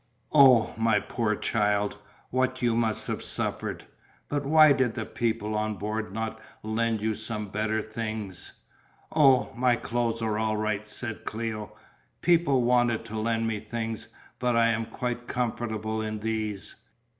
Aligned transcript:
Oh, 0.33 0.73
my 0.77 0.99
poor 0.99 1.35
child, 1.35 1.99
what 2.31 2.59
you 2.63 2.75
must 2.75 3.05
have 3.05 3.21
suffered. 3.21 3.83
But 4.29 4.47
why 4.47 4.73
did 4.73 4.95
the 4.95 5.05
people 5.05 5.53
on 5.55 5.75
board 5.75 6.11
not 6.11 6.39
lend 6.63 7.01
you 7.01 7.13
some 7.13 7.49
better 7.49 7.83
things?" 7.83 8.53
"Oh, 9.15 9.53
my 9.55 9.75
clothes 9.75 10.23
are 10.23 10.39
all 10.39 10.57
right," 10.57 10.87
said 10.87 11.23
Cléo, 11.23 11.73
"people 12.21 12.63
wanted 12.63 13.05
to 13.05 13.19
lend 13.19 13.45
me 13.45 13.59
things, 13.59 14.07
but 14.39 14.55
I 14.55 14.69
am 14.69 14.87
quite 14.87 15.27
comfortable 15.27 16.01
in 16.01 16.21
these." 16.21 16.77